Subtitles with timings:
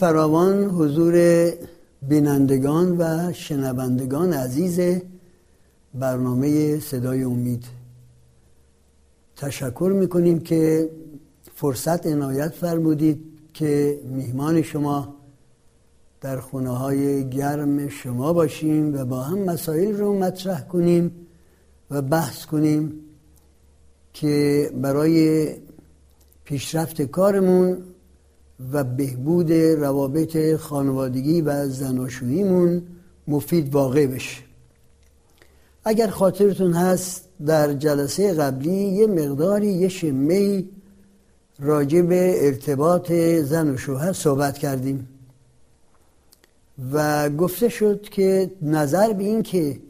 [0.00, 1.14] فراوان حضور
[2.02, 4.80] بینندگان و شنوندگان عزیز
[5.94, 7.64] برنامه صدای امید.
[9.36, 10.90] تشکر می‌کنیم که
[11.54, 13.20] فرصت عنایت فرمودید
[13.54, 15.14] که میهمان شما
[16.20, 21.26] در خونه های گرم شما باشیم و با هم مسائل رو مطرح کنیم
[21.90, 22.92] و بحث کنیم
[24.12, 25.48] که برای
[26.44, 27.82] پیشرفت کارمون
[28.72, 32.82] و بهبود روابط خانوادگی و زناشوییمون
[33.28, 34.42] مفید واقع بشه.
[35.84, 40.64] اگر خاطرتون هست در جلسه قبلی یه مقداری یه شمه
[41.58, 45.08] راجع به ارتباط زن و شوهر صحبت کردیم.
[46.92, 49.80] و گفته شد که نظر به این که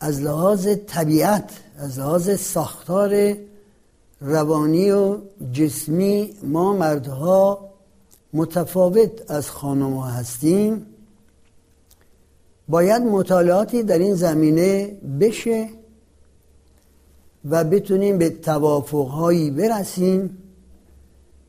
[0.00, 3.36] از لحاظ طبیعت از لحاظ ساختار
[4.20, 5.18] روانی و
[5.52, 7.75] جسمی ما مردها
[8.32, 10.86] متفاوت از خانم هستیم
[12.68, 15.68] باید مطالعاتی در این زمینه بشه
[17.50, 20.38] و بتونیم به توافقهایی برسیم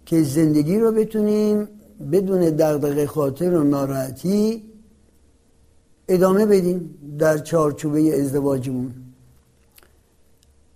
[0.05, 1.67] که زندگی رو بتونیم
[2.11, 4.63] بدون دغدغه خاطر و ناراحتی
[6.07, 8.93] ادامه بدیم در چارچوبه ازدواجمون.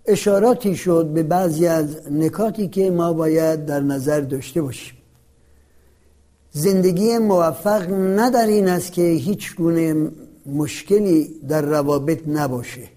[0.06, 5.01] اشاراتی شد به بعضی از نکاتی که ما باید در نظر داشته باشیم.
[6.52, 10.10] زندگی موفق نه در این است که هیچ گونه
[10.46, 12.88] مشکلی در روابط نباشه.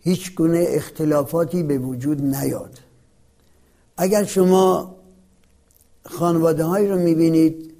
[0.00, 2.78] هیچ گونه اختلافاتی به وجود نیاد.
[3.96, 4.94] اگر شما
[6.04, 7.72] خانواده هایی رو می‌بینید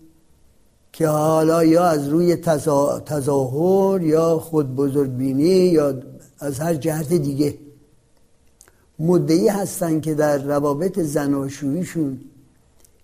[0.93, 2.37] که حالا یا از روی
[3.07, 5.95] تظاهر یا خود بزرگبینی یا
[6.39, 7.55] از هر جهت دیگه
[8.99, 12.21] مدعی هستن که در روابط زناشوییشون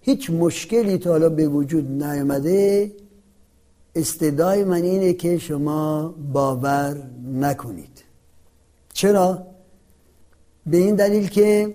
[0.09, 2.93] هیچ مشکلی تا حالا به وجود نیامده.
[3.95, 7.03] استدای من اینه که شما باور
[7.35, 8.05] نکنید.
[8.93, 9.47] چرا؟
[10.67, 11.75] به این دلیل که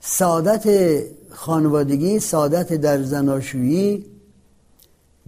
[0.00, 0.98] سعادت
[1.30, 4.06] خانوادگی سعادت در زناشویی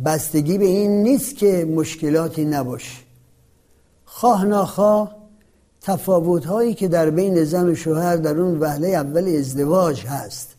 [0.04, 2.98] بستگی به این نیست که مشکلاتی نباشه.
[4.04, 5.16] خواه ناخواه
[5.81, 10.55] تفاوت هایی که در بین زن و شوهر در اون وهله اول ازدواج هست.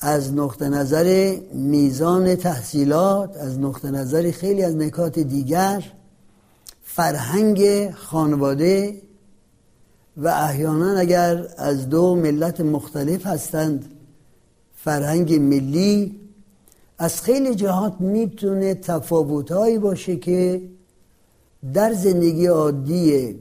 [0.00, 5.92] از نقطه نظر میزان تحصیلات از نقطه نظر خیلی از نکات دیگر
[6.82, 9.02] فرهنگ خانواده
[10.16, 13.94] و احیانا اگر از دو ملت مختلف هستند
[14.74, 16.20] فرهنگ ملی
[16.98, 20.62] از خیلی جهات می‌تونه تفاوتهایی باشه که
[21.74, 23.38] در زندگی عادی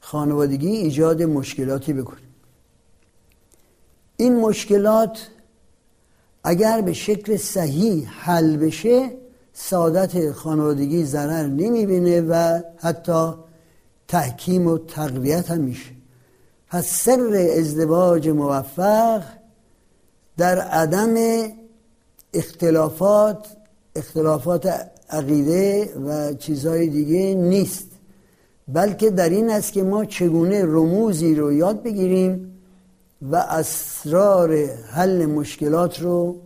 [0.00, 2.20] خانوادگی ایجاد مشکلاتی بکنه.
[4.16, 5.28] این مشکلات
[6.44, 9.10] اگر به شکل صحیح حل بشه
[9.52, 13.32] سعادت خانوادگی ضرر نمی‌بینه و حتی
[14.08, 15.90] تحکیم و تقویت هم میشه.
[16.68, 19.22] پس سر ازدواج موفق
[20.36, 21.14] در عدم
[22.34, 23.46] اختلافات
[23.96, 27.86] اختلافات عقیده و چیزهای دیگه نیست.
[28.68, 32.53] بلکه در این است که ما چگونه رموزی رو یاد بگیریم
[33.30, 36.40] و اسرار حل مشکلات رو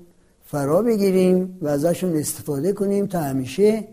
[0.46, 3.88] فرا بگیریم و ازشون استفاده کنیم تا همیشه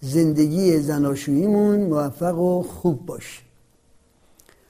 [0.00, 3.40] زندگی زناشوییمون موفق و خوب باشه.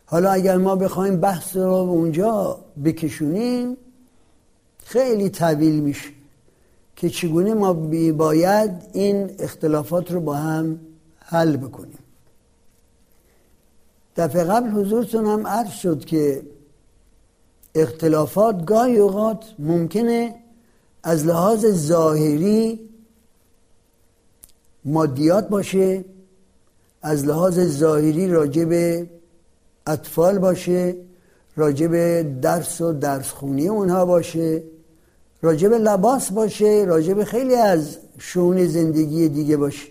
[0.07, 3.77] حالا اگر ما بخوایم بحث رو اونجا بکشونیم
[4.85, 6.09] خیلی طویل میشه
[6.97, 7.73] که چگونه ما
[8.13, 10.81] باید این اختلافات رو با هم
[11.19, 11.99] حل بکنیم.
[14.17, 16.43] دفعه قبل حضورتون هم عرض شد که
[17.75, 20.35] اختلافات گاهی اوقات ممکنه
[21.03, 22.81] از لحاظ ظاهری
[24.85, 26.05] مادیات باشه
[27.03, 29.11] از لحاظ ظاهری راجع به
[29.87, 30.97] اطفال باشه
[31.57, 34.63] راجع به درس و درس خونی اونها باشه
[35.43, 39.89] راجع به لباس باشه راجع به خیلی از شون زندگی دیگه باشه.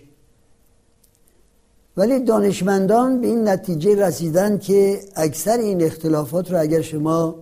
[1.97, 7.35] ولی دانشمندان به این نتیجه رسیدن که اکثر این اختلافات رو اگر شما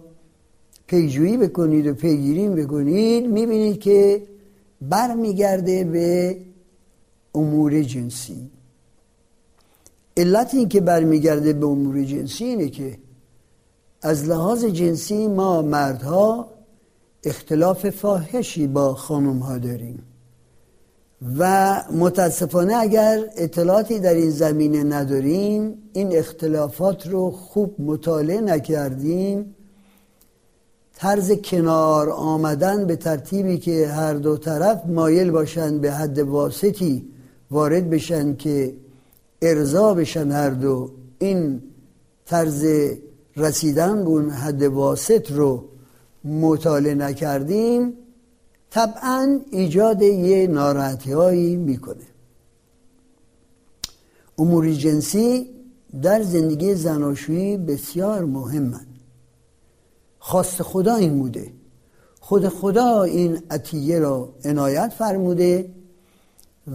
[0.91, 4.23] پیجویی بکنید و پیگیری بکنید می‌بینید که
[4.81, 6.37] برمیگرده به
[7.35, 8.49] امور جنسی.
[10.17, 12.97] علت این که برمیگرده به امور جنسی اینه که
[14.01, 16.47] از لحاظ جنسی ما مردها
[17.23, 20.03] اختلاف فاحشی با خانم ها داریم.
[21.37, 29.55] و متاسفانه اگر اطلاعاتی در این زمینه نداریم این اختلافات رو خوب مطالعه نکردیم.
[31.01, 37.07] طرز کنار آمدن به ترتیبی که هر دو طرف مایل باشند به حد واسطی
[37.51, 38.73] وارد بشن که
[39.41, 41.61] ارضا بشن هر دو این
[42.25, 42.65] طرز
[43.37, 45.63] رسیدن به اون حد واسط رو
[46.23, 47.93] مطالعه نکردیم
[48.69, 52.07] طبعا ایجاد یه ناراحتی هایی می‌کنه.
[54.37, 55.49] امور جنسی
[56.01, 58.90] در زندگی زناشویی بسیار مهمن.
[60.23, 61.51] خواست خدا این بوده.
[62.19, 65.69] خود خدا این عطیه را عنایت فرموده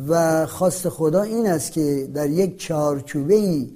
[0.09, 3.71] و خواست خدا این است که در یک چارچوبه ای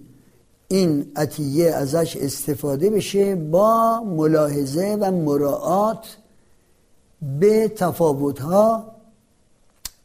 [0.68, 6.16] این عطیه ازش استفاده بشه با ملاحظه و مراعات
[7.40, 8.84] به تفاوتها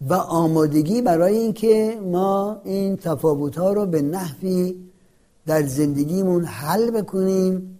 [0.09, 4.75] و آمادگی برای اینکه ما این تفاوتها رو به نحوی
[5.45, 7.74] در زندگیمون حل بکنیم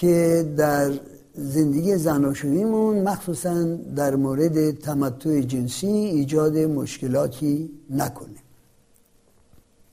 [0.00, 0.92] که در
[1.34, 3.64] زندگی زناشوییمون مخصوصا
[3.96, 8.36] در مورد تمتع جنسی ایجاد مشکلاتی نکنه.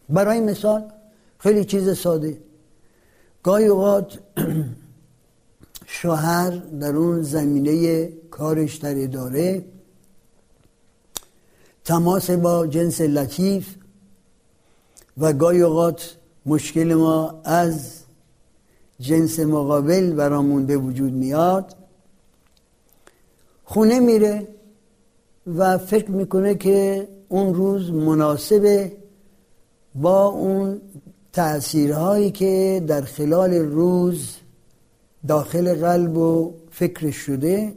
[0.09, 0.83] برای مثال
[1.39, 2.37] خیلی چیز ساده.
[3.43, 4.19] گاهی اوقات
[5.85, 9.65] شوهر در اون زمینه کارش در اداره
[11.83, 13.75] تماس با جنس لطیف
[15.17, 18.00] و گاهی اوقات مشکل ما از
[19.01, 21.75] جنس مقابل برامون به وجود میاد
[23.63, 24.47] خونه میره
[25.47, 28.91] و فکر می‌کنه که اون روز مناسبه
[29.95, 30.81] با اون
[31.33, 34.35] تأثیرهایی که در خلال روز
[35.27, 37.73] داخل قلب و فکر شده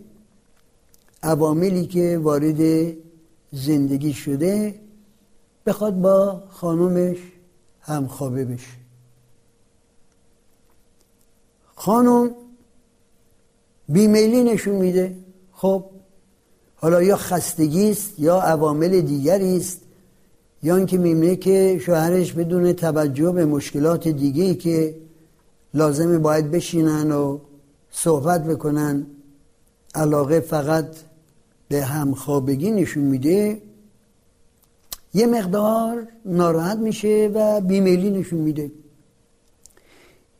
[1.22, 2.92] عواملی که وارد
[3.52, 4.74] زندگی شده
[5.66, 7.18] بخواد با خانومش
[7.80, 8.83] همخوابه بشه.
[11.84, 12.30] خانم
[13.88, 15.16] بیمیلی نشون میده.
[15.52, 15.84] خب
[16.76, 19.80] حالا یا خستگی است یا عوامل دیگری است.
[20.62, 24.94] یا اینکه می‌بینه که شوهرش بدون توجه به مشکلات دیگه که
[25.74, 27.38] لازمه باید بشینن و
[27.90, 29.06] صحبت بکنن
[29.94, 30.86] علاقه فقط
[31.68, 33.62] به همخوابگی نشون میده.
[35.14, 38.70] یه مقدار ناراحت میشه و بیمیلی نشون میده.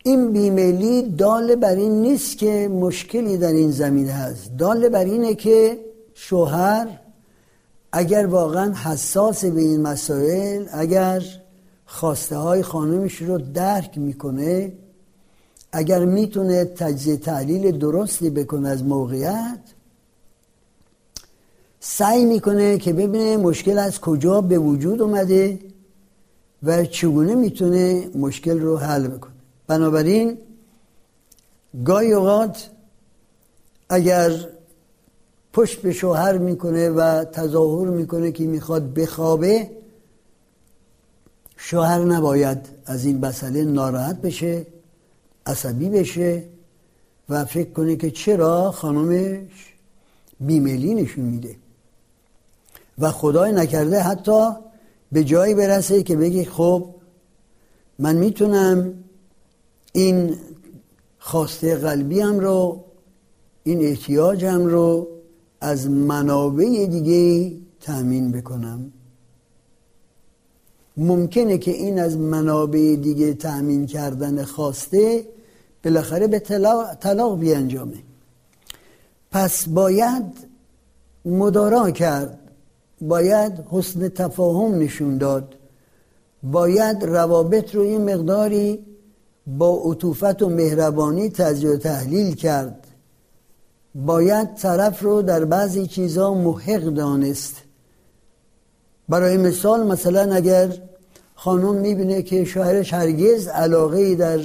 [0.07, 4.57] این بیمیلی دال بر این نیست که مشکلی در این زمین هست.
[4.57, 5.79] دال بر اینه که
[6.15, 6.89] شوهر
[7.93, 11.23] اگر واقعا حساس به این مسائل اگر
[11.87, 14.73] خواسته های خانمش رو درک می‌کنه
[15.73, 19.61] اگر می‌تونه تجزیه تحلیل درستی بکنه از موقعیت
[21.81, 25.59] سعی می‌کنه که ببینه مشکل از کجا به وجود اومده
[26.63, 29.34] و چگونه می‌تونه مشکل رو حل بکنه.
[29.67, 30.39] بنابراین
[31.85, 32.71] گاهی اوقات
[33.89, 34.49] اگر
[35.53, 39.71] پشت به شوهر می‌کنه و تظاهر می‌کنه که می‌خواد بخوابه
[41.57, 44.67] شوهر نباید از این مسئله ناراحت بشه
[45.47, 46.45] عصبی بشه
[47.29, 49.75] و فکر کنه که چرا خانمش
[50.41, 51.57] بیمیلی نشون میده.
[52.99, 54.51] و خدای نکرده حتی
[55.13, 56.95] به جایی برسه که بگی خب
[57.99, 59.04] من می‌تونم
[59.97, 60.37] این
[61.19, 62.85] خواسته قلبیم رو
[63.65, 65.09] این احتیاجم رو
[65.61, 68.93] از منابع دیگه تأمین بکنم.
[70.97, 75.27] ممکنه که این از منابع دیگه تأمین کردن خواسته
[75.85, 77.99] بالاخره به طلاق, طلاق بیانجامه.
[79.31, 80.25] پس باید
[81.25, 82.39] مدارا کرد
[83.01, 85.55] باید حسن تفاهم نشون داد
[86.43, 88.94] باید روابط رو یه مقداری
[89.47, 92.87] با عطوفت و مهربانی تجزیه و تحلیل کرد.
[93.95, 97.57] باید طرف رو در بعضی چیزها محق دانست.
[99.09, 100.79] برای مثال مثلا اگر
[101.35, 104.41] خانم می‌بینه که شوهرش هرگز علاقه در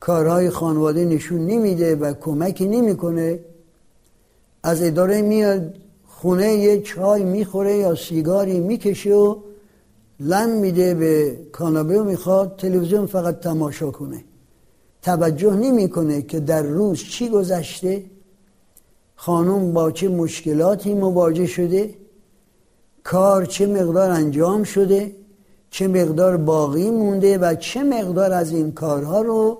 [0.00, 3.40] کارهای خانواده نشون نمیده و کمکی نمی‌کنه
[4.62, 5.74] از اداره میاد
[6.08, 9.36] خونه یه چای می‌خوره یا سیگاری می‌کشه و
[10.20, 14.24] لم میده به کانابه و می‌خواد تلویزیون فقط تماشا کنه.
[15.02, 18.04] توجه نمی‌کنه که در روز چی گذشته.
[19.16, 21.94] خانم با چه مشکلاتی مواجه شده.
[23.04, 25.12] کار چه مقدار انجام شده.
[25.70, 29.58] چه مقدار باقی مونده و چه مقدار از این کارها رو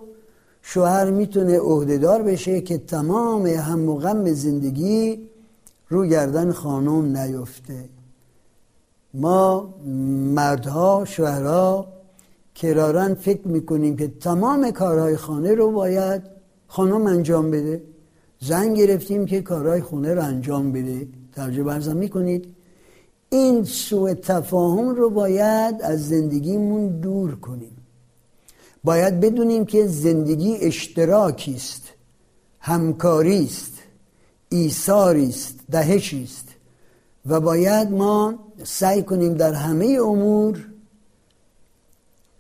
[0.63, 5.29] شوهر می‌تونه عهدهدار بشه که تمام هم و غم زندگی
[5.89, 8.00] رو گردن خانم نیفته
[9.15, 9.75] ما
[10.35, 11.87] مردها شوهرها
[12.55, 16.23] کرارن فکر می‌کنیم که تمام کارهای خانه رو باید
[16.67, 17.83] خانم انجام بده.
[18.41, 21.09] زن گرفتیم که کارهای خونه رو انجام بده.
[21.35, 22.55] توجه برزم می‌کنید.
[23.31, 27.77] این سوء تفاهم رو باید از زندگیمون دور کنیم.
[28.85, 31.83] باید بدونیم که زندگی اشتراکی است
[32.61, 33.73] همکاری است
[34.49, 36.49] ایثاری است دهشی است
[37.27, 40.67] و باید ما سعی کنیم در همه امور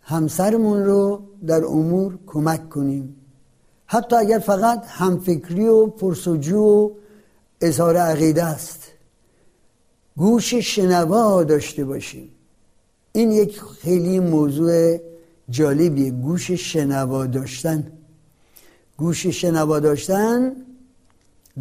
[0.02, 3.16] همسرمون رو در امور کمک کنیم.
[3.86, 6.90] حتی اگر فقط همفکری و پرسجو و
[7.60, 8.82] اظهار عقیده است.
[10.16, 12.30] گوش شنوا داشته باشیم.
[13.12, 14.98] این یک خیلی موضوع
[15.50, 17.92] جالبیه گوش شنوا داشتن.
[18.96, 20.52] گوش شنوا داشتن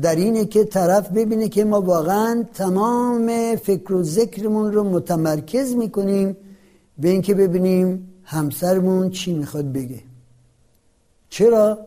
[0.01, 6.37] در اینه که طرف ببینه که ما واقعا تمام فکر و ذکرمون رو متمرکز می‌کنیم
[6.99, 9.99] به اینکه ببینیم همسرمون چی می‌خواد بگه.
[11.29, 11.77] چرا؟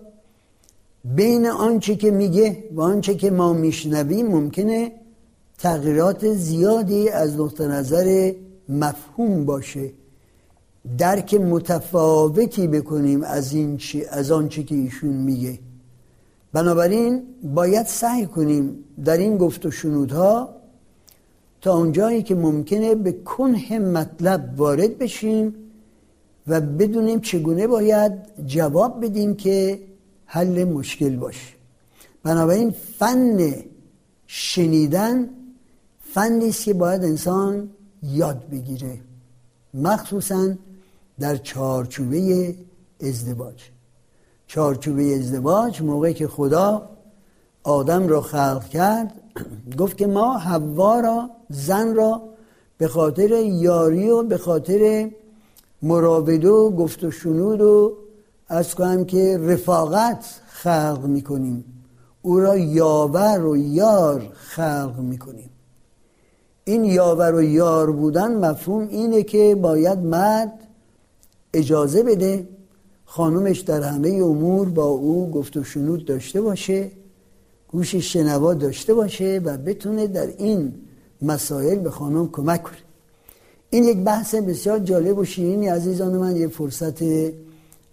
[1.04, 4.92] بین آنچه که میگه و آنچه که ما میشنویم ممکنه
[5.58, 8.32] تغییرات زیادی از نقطه نظر
[8.68, 9.92] مفهوم باشه.
[10.98, 15.58] درک متفاوتی بکنیم از این چی از آنچه که ایشون میگه.
[16.52, 17.22] بنابراین
[17.54, 20.56] باید سعی کنیم در این گفت و شنودها
[21.60, 25.54] تا اونجایی که ممکنه به کنه مطلب وارد بشیم
[26.46, 28.12] و بدونیم چگونه باید
[28.46, 29.80] جواب بدیم که
[30.26, 31.52] حل مشکل باشه.
[32.22, 33.54] بنابراین فن
[34.26, 35.28] شنیدن
[36.14, 37.70] فنی است که باید انسان
[38.02, 38.98] یاد بگیره
[39.74, 40.54] مخصوصا
[41.20, 42.54] در چارچوبه
[43.00, 43.71] ازدواج.
[44.54, 46.88] چارچوبه ازدواج موقعی که خدا
[47.64, 49.12] آدم را خلق کرد
[49.78, 52.22] گفت که ما حوا را زن را
[52.78, 55.10] به خاطر یاری و به خاطر
[55.82, 57.92] مراوده و گفت و شنود و
[58.48, 61.64] از کنم که رفاقت خلق می‌کنیم.
[62.22, 65.50] او را یاور و یار خلق می‌کنیم.
[66.64, 70.52] این یاور و یار بودن مفهوم اینه که باید مرد
[71.54, 72.48] اجازه بده
[73.14, 76.90] خانمش در همه امور با او گفت و شنود داشته باشه
[77.68, 80.74] گوش شنوا داشته باشه و بتونه در این
[81.22, 82.76] مسائل به خانم کمک کنه.
[83.70, 85.68] این یک بحث بسیار جالب و شیرینی.
[85.68, 87.02] عزیزان من یه فرصت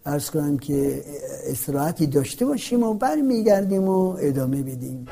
[0.05, 1.03] ارز کنم که
[1.47, 5.05] استراحتی داشته باشیم و برمیگردیم و ادامه بدیم.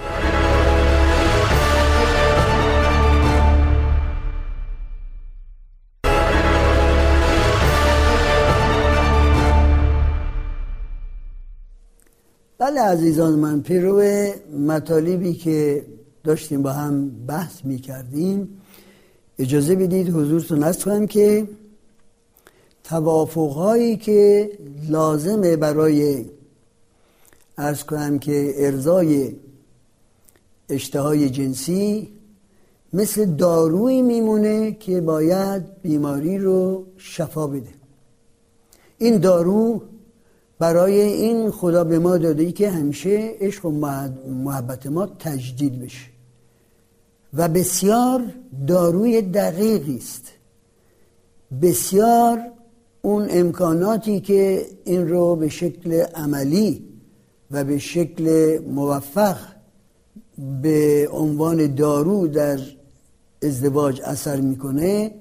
[12.67, 14.01] بله عزیزان من پیرو
[14.59, 15.85] مطالبی که
[16.23, 18.61] داشتیم با هم بحث می کردیم
[19.39, 21.47] اجازه بدید حضورتون از کنم که
[22.83, 24.51] توافقهایی که
[24.89, 26.25] لازمه برای
[27.57, 29.35] ارز کنم که ارزای
[30.69, 32.09] اشتهای جنسی
[32.93, 37.73] مثل دارویی میمونه که باید بیماری رو شفا بده.
[38.97, 39.81] این دارو
[40.59, 43.71] برای این خدا به ما داده ای که همیشه عشق و
[44.27, 46.05] محبت ما تجدید بشه.
[47.33, 48.21] و بسیار
[48.67, 50.31] داروی دقیقی است.
[51.61, 52.39] بسیار
[53.01, 56.83] اون امکاناتی که این رو به شکل عملی
[57.51, 59.37] و به شکل موفق
[60.61, 62.59] به عنوان دارو در
[63.43, 65.11] ازدواج اثر می‌کنه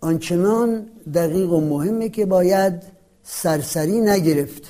[0.00, 2.95] آنچنان دقیق و مهمه که باید
[3.28, 4.62] سرسری نگرفت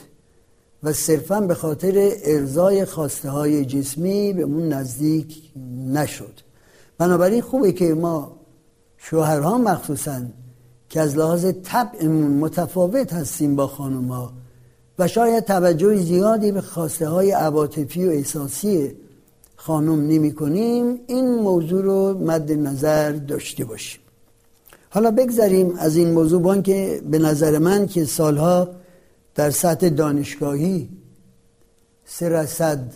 [0.83, 5.53] و صرفا به خاطر ارزای خواسته های جسمی به اون نزدیک
[5.93, 6.41] نشد.
[6.99, 8.37] بنابراین خوبه که ما
[8.97, 10.21] شوهرها مخصوصا
[10.89, 14.33] که از لحاظ طبعمون متفاوت هستیم با خانم ها
[14.99, 18.97] و شاید توجه زیادی به خواسته های عواطفی و احساسی
[19.57, 24.01] خانم نمی کنیم این موضوع رو مد نظر داشته باشیم.
[24.91, 28.69] حالا بگذاریم از این موضوع بان که به نظر من که سالها
[29.35, 30.89] در سطح دانشگاهی
[32.05, 32.93] سه رصد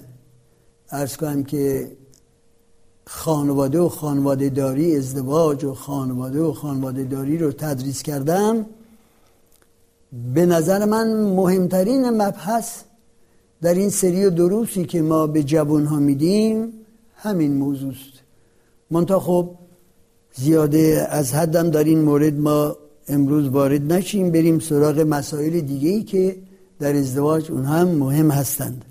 [0.90, 1.90] ارز کنم که
[3.06, 8.66] خانواده و خانواده داری ازدواج و خانواده و خانواده داری رو تدریس کردم
[10.35, 12.82] به نظر من مهمترین مبحث
[13.62, 16.73] در این سری و دروسی که ما به جوان ها میدیم
[17.14, 18.23] همین موضوع است.
[18.90, 19.50] منتها خب
[20.35, 22.77] زیاده از حدم در این مورد ما
[23.09, 24.31] امروز وارد نشیم.
[24.31, 26.37] بریم سراغ مسائل دیگه ای که
[26.81, 28.85] در ازدواج اون هم مهم هستند.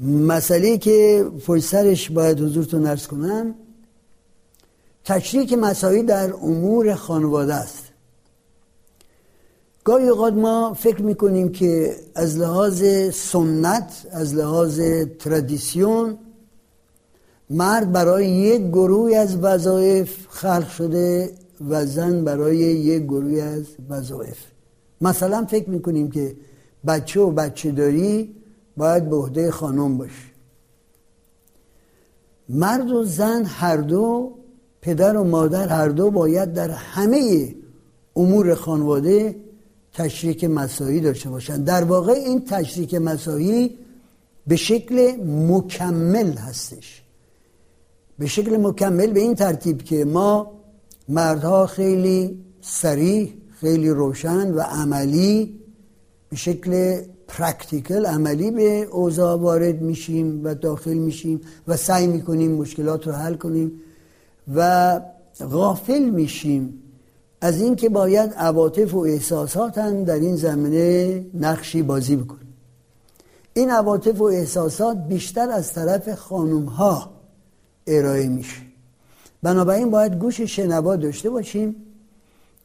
[0.00, 3.54] مسئله که فیسرش باید حضورتون نرس کنم
[5.04, 7.84] تشریک مسائل در امور خانواده است.
[9.84, 12.84] گاهی اوقات ما فکر می‌کنیم که از لحاظ
[13.14, 14.80] سنت از لحاظ
[15.18, 16.18] تردیسیون
[17.52, 21.30] مرد برای یک گروه از وظایف خلق شده
[21.68, 24.38] و زن برای یک گروه از وظایف.
[25.00, 26.36] مثلا فکر می‌کنیم که
[26.86, 28.34] بچه و بچه داری
[28.76, 30.32] باید به عهده خانم باشه
[32.48, 34.32] مرد و زن هر دو
[34.80, 37.54] پدر و مادر هر دو باید در همه
[38.16, 39.36] امور خانواده
[39.92, 43.78] تشریک مسایی داشته باشند در واقع این تشریک مسایی
[44.46, 47.01] به شکل مکمل هستش.
[48.22, 50.52] به شکل مکمل به این ترتیب که ما
[51.08, 55.58] مردها خیلی سریح خیلی روشن و عملی
[56.28, 63.06] به شکل پرکتیکل عملی به اوضاع وارد میشیم و داخل میشیم و سعی می‌کنیم مشکلات
[63.06, 63.72] رو حل کنیم
[64.54, 65.00] و
[65.40, 66.82] غافل میشیم
[67.40, 72.54] از اینکه باید عواطف و احساسات هم در این زمینه نقشی بازی بکنیم.
[73.54, 77.11] این عواطف و احساسات بیشتر از طرف خانم ها
[77.86, 78.56] ارائه میشه.
[79.42, 81.76] بنابراین باید گوش شنوا داشته باشیم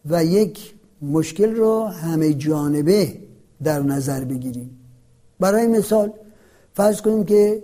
[0.05, 3.13] و یک مشکل رو همه جانبه
[3.63, 4.79] در نظر بگیریم.
[5.39, 6.13] برای مثال
[6.73, 7.63] فرض کنیم که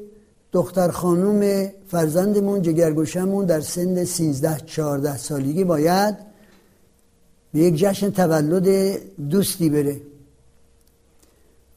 [0.51, 6.15] دختر خانوم فرزندمون جگرگوشمون در سن 13 14 سالگی باید
[7.53, 8.97] به یک جشن تولد
[9.29, 10.01] دوستی بره.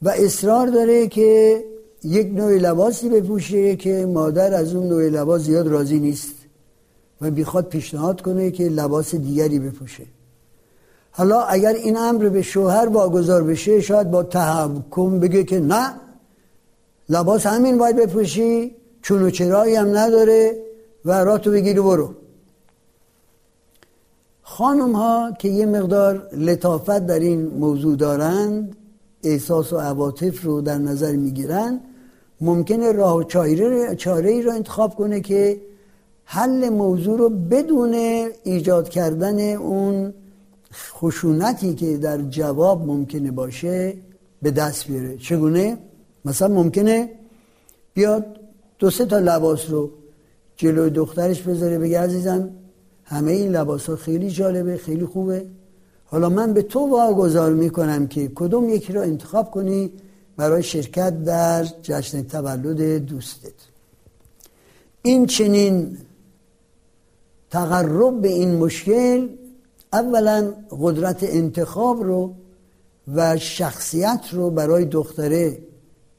[0.01, 1.63] و اصرار داره که
[2.07, 6.35] یک نوع لباسی بپوشه که مادر از اون نوع لباس زیاد راضی نیست
[7.21, 10.03] و بیخواد پیشنهاد کنه که لباس دیگری بپوشه.
[11.11, 15.93] حالا اگر این امر به شوهر واگذار بشه شاید با تحکم بگه که نه
[17.09, 20.63] لباس همین باید بپوشی چون و چرایی هم نداره
[21.05, 22.13] و راتو بگیری برو.
[24.41, 28.75] خانم ها که یه مقدار لطافت در این موضوع دارند
[29.23, 31.79] احساس و عواطف رو در نظر می‌گیرن
[32.41, 33.23] ممکنه راه و
[33.95, 35.61] چاره ای رو انتخاب کنه که
[36.25, 37.93] حل موضوع رو بدون
[38.43, 40.13] ایجاد کردن اون
[40.73, 43.93] خشونتی که در جواب ممکنه باشه
[44.41, 45.77] به دست بیاره چگونه؟
[46.25, 47.09] مثلا ممکنه
[47.93, 48.25] بیاد
[48.79, 49.91] دو سه تا لباس رو
[50.57, 52.49] جلوی دخترش بذاره بگه عزیزم
[53.03, 55.45] همه این لباس ها خیلی جالبه خیلی خوبه
[56.05, 59.91] حالا من به تو واگذار می‌کنم که کدوم یکی رو انتخاب کنی
[60.37, 63.53] برای شرکت در جشن تولد دوستت.
[65.01, 65.97] این چنین
[67.49, 69.29] تقرب به این مشکل
[69.93, 72.33] اولا قدرت انتخاب رو
[73.15, 75.59] و شخصیت رو برای دختره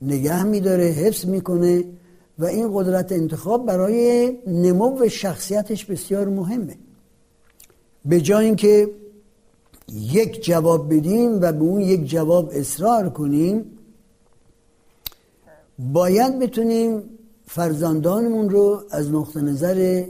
[0.03, 1.85] نگه میداره حفظ می‌کنه
[2.39, 6.77] و این قدرت انتخاب برای نمو شخصیتش بسیار مهمه.
[8.05, 8.91] به جای اینکه
[9.93, 13.78] یک جواب بدیم و به اون یک جواب اصرار کنیم
[15.79, 17.03] باید بتونیم
[17.47, 20.05] فرزندانمون رو از نقطه نظر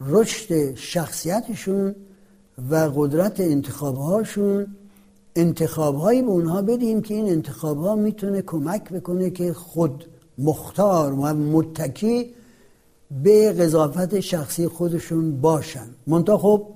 [0.00, 1.94] رشد شخصیتشون
[2.70, 4.66] و قدرت انتخابهاشون
[5.36, 10.04] انتخابهایی به اونها بدیم که این انتخابها می‌تونه کمک بکنه که خود
[10.38, 12.30] مختار و متکی
[13.24, 15.86] به قضافت شخصی خودشون باشن.
[16.06, 16.66] منتها خب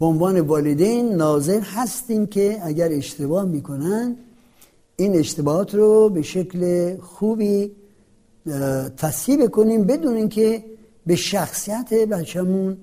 [0.00, 4.16] به عنوان والدین ناظر هستیم که اگر اشتباه می‌کنن
[4.96, 7.72] این اشتباهات رو به شکل خوبی
[8.96, 10.64] تصحیح کنیم بدون اینکه
[11.06, 12.76] به شخصیت بچه‌مون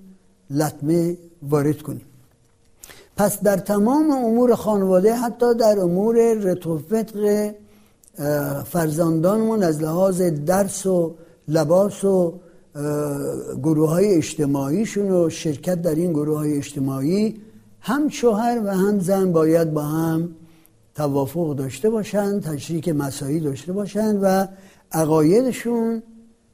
[0.50, 2.06] لطمه وارد کنیم.
[3.18, 7.54] پس در تمام امور خانواده حتی در امور رتوفتق
[8.66, 11.16] فرزندانمون از لحاظ درس و
[11.48, 12.34] لباس و
[13.64, 17.42] گروه های اجتماعیشون و شرکت در این گروه های اجتماعی
[17.80, 20.30] هم شوهر و هم زن باید با هم
[20.96, 24.48] توافق داشته باشند تشریک مسایی داشته باشند و
[24.92, 26.04] عقایدشون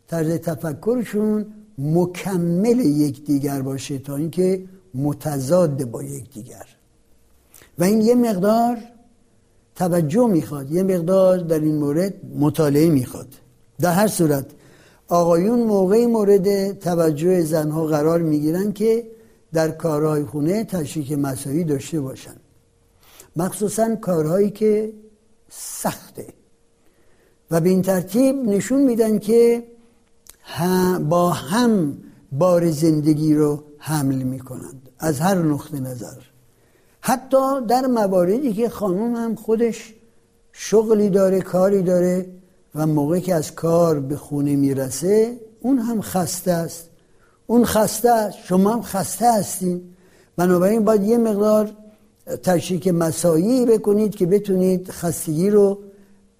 [0.07, 1.45] طرز تفکرشون
[1.77, 4.63] مکمل یکدیگر باشه تا اینکه
[4.95, 6.65] متضاد با یکدیگر.
[7.79, 8.77] و این یه مقدار
[9.75, 13.27] توجه می‌خواد یه مقدار در این مورد مطالعه می‌خواد.
[13.79, 14.45] در هر صورت
[15.07, 19.07] آقایون موقعی مورد توجه زنها قرار می‌گیرن که
[19.53, 22.35] در کارهای خونه تشریک مسایی داشته باشن.
[23.35, 24.93] مخصوصا کارهایی که
[25.49, 26.27] سخته.
[27.51, 29.63] و به این ترتیب نشون میدن که
[31.09, 31.97] با هم
[32.31, 34.89] بار زندگی رو حمل می‌کنند.
[34.99, 36.17] از هر نقطه نظر.
[37.01, 39.93] حتی در مواردی که خانم هم خودش
[40.51, 42.25] شغلی داره کاری داره
[42.75, 46.89] و موقعی که از کار به خونه می‌رسه اون هم خسته است.
[47.47, 48.37] اون خسته است.
[48.37, 49.81] شما هم خسته هستین.
[50.37, 51.71] بنابراین باید یه مقدار
[52.43, 55.79] تشریک مسایی بکنید که بتونید خستگی رو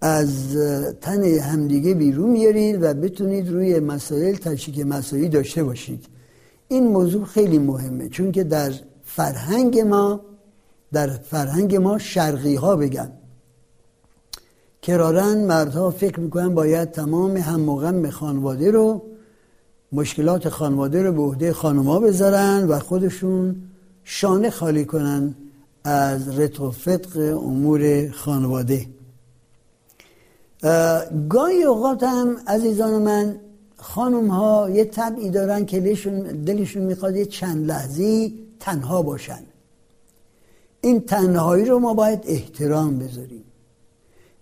[0.02, 0.58] از
[1.02, 6.06] تن همدیگه بیرون میارید و بتونید روی مسائل تشریک مسایی داشته باشید.
[6.68, 8.74] این موضوع خیلی مهمه چون که در
[9.04, 10.22] فرهنگ ما
[10.92, 13.12] در فرهنگ ما شرقی ها بگن.
[14.82, 19.02] کرارن مردها فکر می‌کنن باید تمام هم به خانواده رو
[19.92, 23.56] مشکلات خانواده رو به عهده خانوما بذارن و خودشون
[24.04, 25.36] شانه خالی کنن
[25.90, 28.86] از رتق و فتق امور خانواده.
[31.30, 33.40] گاهی اوقات هم عزیزان من
[33.78, 35.80] خانم ها یه طبعی دارن که
[36.46, 39.44] دلشون می‌خواد یه چند لحظی تنها باشن.
[40.82, 43.44] این تنهایی رو ما باید احترام بذاریم.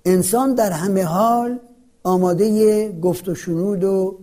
[0.05, 1.59] انسان در همه حال
[2.03, 4.17] آماده گفت و شنود و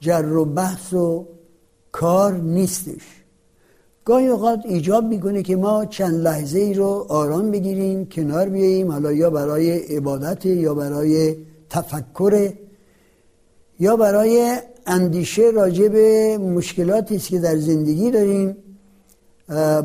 [0.00, 1.26] جر و بحث و
[1.92, 3.19] کار نیستش.
[4.04, 9.12] گاهی اوقات ایجاب می‌کنه که ما چند لحظه ای رو آرام بگیریم کنار بیاییم حالا
[9.12, 11.36] یا برای عبادت یا برای
[11.70, 12.52] تفکر
[13.80, 18.56] یا برای اندیشه راجع به مشکلاتی است که در زندگی داریم.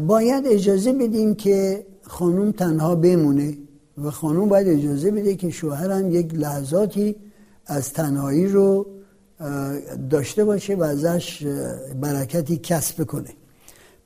[0.08, 3.58] باید اجازه بدیم که خانوم تنها بمونه
[4.04, 7.16] و خانوم باید اجازه بده که شوهرم یک لحظاتی
[7.66, 8.86] از تنهایی رو
[10.10, 11.48] داشته باشه و ازش
[12.02, 13.30] برکتی کسب کنه.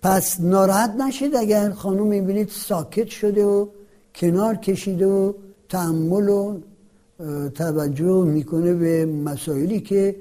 [0.02, 3.68] پس ناراحت نشید اگر خانوم می‌بینید ساکت شده و
[4.16, 5.34] کنار کشیده و
[5.70, 6.60] تحمل و
[7.50, 10.16] توجه می‌کنه به مسائلی که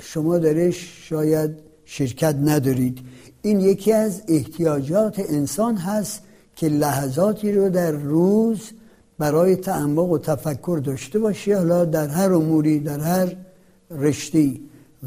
[0.00, 1.50] شما درش شاید
[1.84, 2.98] شرکت ندارید.
[3.42, 6.20] این یکی از احتیاجات انسان هست
[6.56, 8.60] که لحظاتی رو در روز
[9.18, 13.36] برای تعمق و تفکر داشته باشی حالا در هر اموری در هر
[13.90, 14.60] رشتی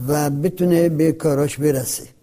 [0.07, 2.16] و بتونه به کاراش برسه.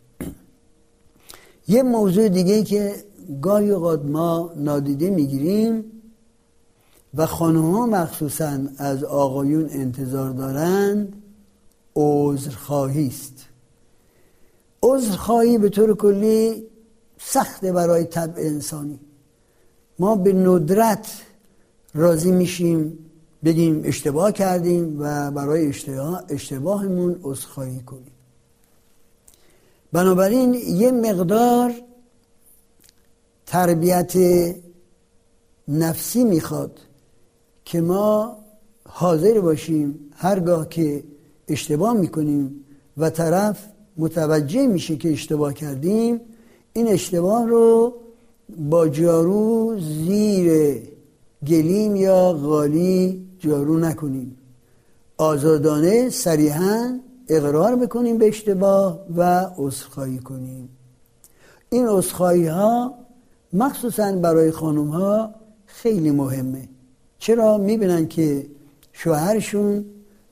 [1.69, 2.95] یه موضوع دیگه که
[3.43, 5.85] گاهی اوقات ما نادیده می‌گیریم
[7.15, 11.23] و خانم ها مخصوصا از آقایون انتظار دارند
[11.97, 13.47] عذرخواهی است.
[14.83, 16.67] عذرخواهی به طور کلی
[17.19, 19.01] سخته برای طبع انسانی.
[19.99, 21.23] ما به ندرت
[21.95, 22.99] راضی میشیم
[23.45, 28.14] بگیم اشتباه کردیم و برای اشتباه اشتباهمون عذرخواهی کنیم.
[29.95, 31.73] بنابراین یه مقدار
[33.47, 34.13] تربیت
[35.69, 36.81] نفسی می‌خواد
[37.65, 38.37] که ما
[38.89, 41.05] حاضر باشیم هرگاه که
[41.49, 42.65] اشتباه می‌کنیم
[42.97, 43.59] و طرف
[43.97, 46.21] متوجه میشه که اشتباه کردیم
[46.73, 47.95] این اشتباه رو
[48.59, 50.79] با جارو زیر
[51.47, 54.37] گلیم یا غالی جارو نکنیم.
[55.17, 60.69] آزادانه صریحا اقرار بکنیم به اشتباه و عذرخواهی کنیم.
[61.71, 62.95] این عذرخواهی ها
[63.53, 65.31] مخصوصا برای خانم ها
[65.67, 66.69] خیلی مهمه.
[67.19, 68.47] چرا؟ می‌بینن که
[68.93, 69.85] شوهرشون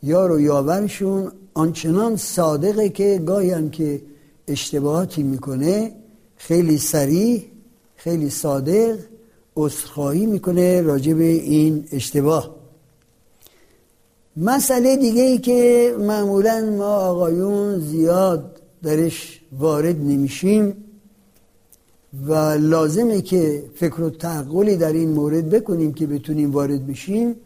[0.02, 4.02] یار و یاورشون آنچنان صادقه که گاهی هم که
[4.48, 5.92] اشتباهاتی می‌کنه
[6.36, 7.44] خیلی سریع
[7.96, 8.98] خیلی صادق
[9.56, 12.61] عذرخواهی می‌کنه راجع به این اشتباه.
[14.36, 20.84] مسئله دیگه ای که معمولا ما آقایون زیاد درش وارد نمیشیم
[22.26, 27.36] و لازمه که فکر و تعقلی در این مورد بکنیم که بتونیم وارد بشیم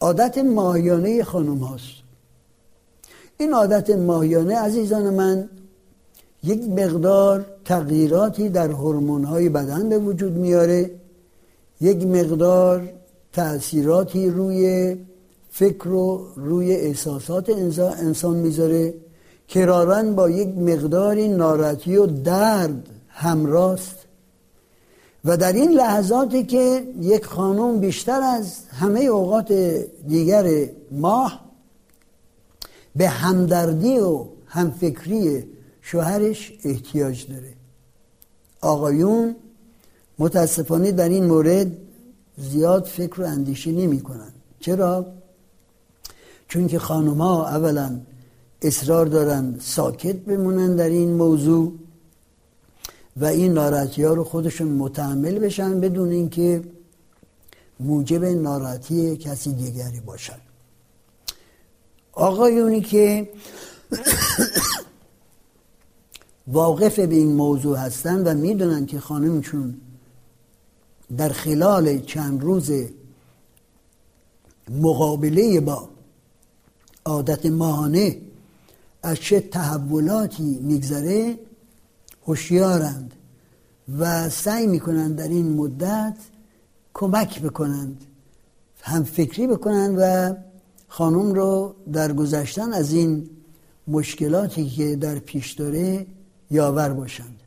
[0.00, 1.94] عادت ماهیانه خانم هاست.
[3.38, 5.48] این عادت ماهیانه عزیزان من
[6.42, 10.90] یک مقدار تغییراتی در های بدن به وجود میاره
[11.80, 12.88] یک مقدار
[13.32, 14.96] تأثیراتی روی
[15.56, 17.50] فکر رو روی احساسات
[17.98, 18.94] انسان می‌ذاره
[19.48, 23.96] کرارن با یک مقداری ناراحتی و درد همراست.
[25.24, 29.52] و در این لحظاتی که یک خانم بیشتر از همه اوقات
[30.08, 31.40] دیگر ماه
[32.96, 35.44] به همدردی و همفکری
[35.82, 37.52] شوهرش احتیاج داره.
[38.60, 39.36] آقایون
[40.18, 41.72] متاسفانه در این مورد
[42.38, 45.06] زیاد فکر و اندیشه نمی کنن چرا؟
[46.48, 48.00] چون که خانم ها اولا
[48.62, 51.72] اصرار دارن ساکت بمونن در این موضوع
[53.16, 56.62] و این ناراحتی ها رو خودشون متحمل بشن بدون اینکه
[57.80, 60.38] موجب ناراحتی کسی دیگری باشن.
[62.12, 63.28] آقایونی که
[66.46, 69.74] واقف به این موضوع هستن و می‌دونن که خانمشون
[71.16, 72.72] در خلال چند روز
[74.70, 75.88] مقابله با
[77.06, 78.16] عادت ماهانه
[79.02, 81.38] از چه تحولاتی میگذره؟
[82.26, 83.14] هوشیارند
[83.98, 86.16] و سعی می‌کنند در این مدت
[86.94, 88.04] کمک بکنند
[88.82, 90.34] هم فکری بکنند و
[90.88, 93.30] خانم رو در گذشتن از این
[93.88, 96.06] مشکلاتی که در پیش داره
[96.50, 97.40] یاور باشند.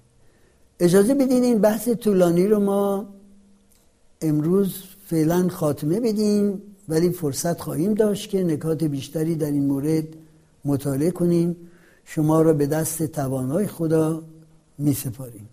[0.80, 3.06] اجازه بدین این بحث طولانی رو ما
[4.22, 6.62] امروز فعلا خاتمه بدیم.
[6.88, 10.08] ولی فرصت خواهیم داشت که نکات بیشتری در این مورد
[10.66, 11.56] مطالعه کنیم.
[12.06, 14.24] شما را به دست توانای خدا
[14.78, 15.50] می سپاریم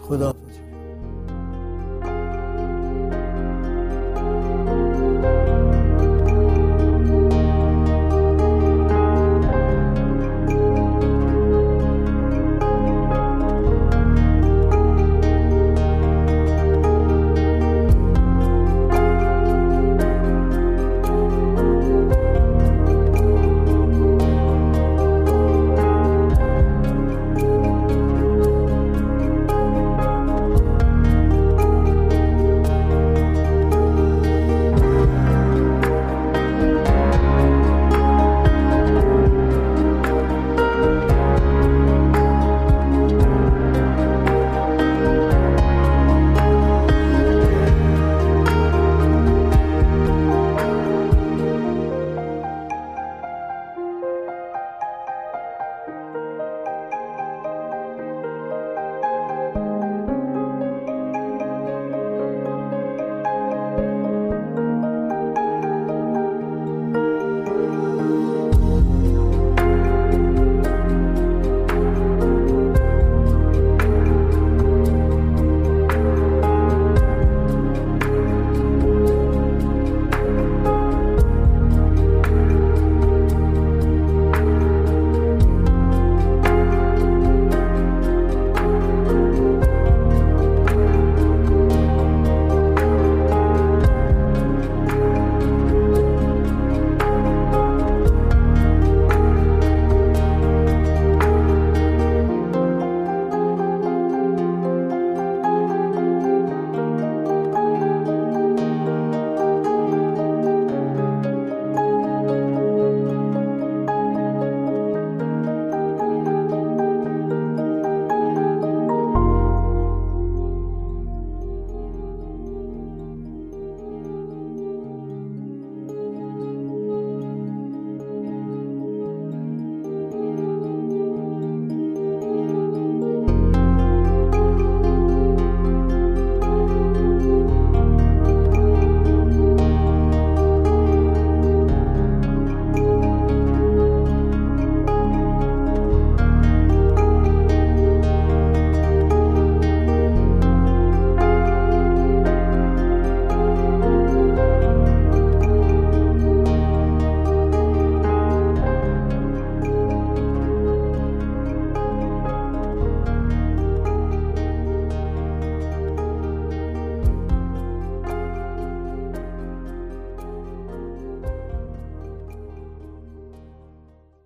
[0.00, 0.34] خدا